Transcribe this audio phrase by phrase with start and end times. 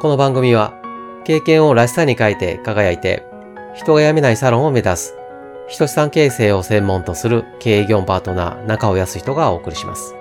[0.00, 0.80] この番組は
[1.24, 3.26] 経験をらしさに変えて輝いて
[3.74, 5.14] 人が辞めないサロンを目指す
[5.66, 10.14] 人資産形成を専門とする経営業パートナー中尾康人がお送りします。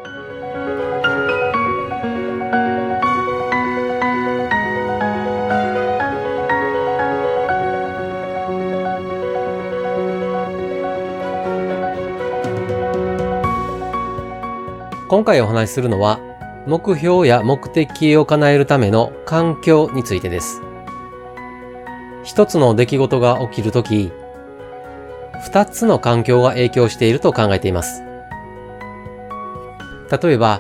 [15.08, 16.20] 今回お話しするのは
[16.68, 20.62] 目標や目的を叶えるための環境についてです。
[22.26, 24.12] 一つの出来事が起きるとき、
[25.46, 28.04] 二つの環境が影響していると考えています。
[30.22, 30.60] 例えば、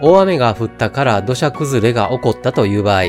[0.00, 3.02] 大雨が降ったから土砂崩れが起こったという場合、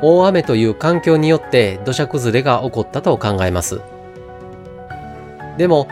[0.00, 3.82] 大雨という環境によって土砂崩れが起こったと考えます。
[5.58, 5.86] でも、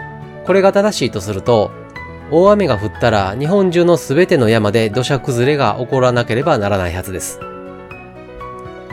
[0.46, 1.83] これが正しいとすると、
[2.30, 7.38] 大雨が降ったら日本中のすべての山で土砂崩れが起こらなければならないはずです。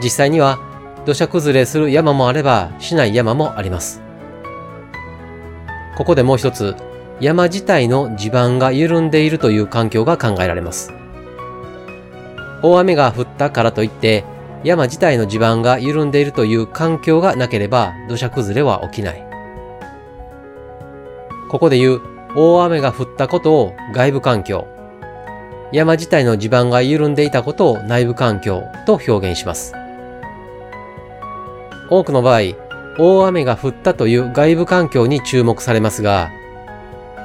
[0.02, 0.58] 実際には
[1.06, 4.02] 土砂崩れする山もあればしない山もあります。
[5.96, 6.74] ここでもう一つ、
[7.20, 10.92] 山自体の地盤が緩んでいるという環境が考えられます。
[12.62, 14.24] 大雨が降ったからといって
[14.62, 19.24] 山自体の地盤が緩んでいるという環境がなければ土砂崩れは起きない。
[21.48, 24.66] ここで言う大雨が降ったことを外部環境、
[25.70, 29.74] 山自体の地盤が緩んでいたことを内部環境と表現します。
[31.90, 32.40] 多くの場合、
[32.98, 36.30] 大雨が降ったという外部環境に注目されますが、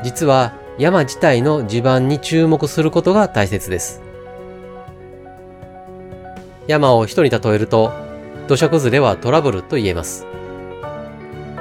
[0.04, 4.02] 実は山自体の地盤に注目することが大切です。
[6.68, 7.94] 山を人に例えると、
[8.50, 10.26] 土砂崩れはトラブルと言えます。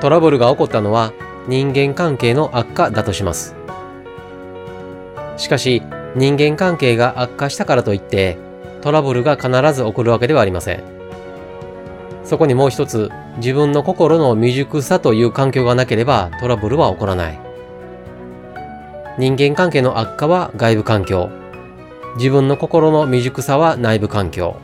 [0.00, 1.12] トラブルが起こったのは
[1.48, 3.54] 人間関係の悪化だとします。
[5.36, 5.82] しかし、
[6.14, 8.38] 人間関係が悪化したからといって、
[8.80, 10.82] トラブルが必ず起こるわけではありません。
[12.24, 17.38] そこにもう一つ、自分の心の未熟さという環境がなければトラブルは起こらない。
[19.18, 21.30] 人間関係の悪化は外部環境。
[22.16, 24.56] 自分の心の未熟さは内部環境。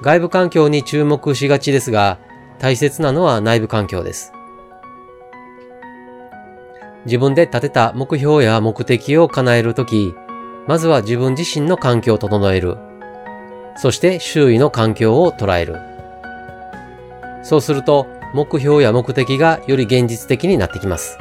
[0.00, 2.18] 外部環境に注目しがちですが、
[2.58, 4.32] 大切なのは内部環境です。
[7.04, 10.14] 自分で立てた目標や目的を叶えるとき、
[10.66, 12.76] まずは自分自身の環境を整える。
[13.76, 15.76] そして周囲の環境を捉える。
[17.42, 21.18] そうすると、目標や目的がより現実的になってきます。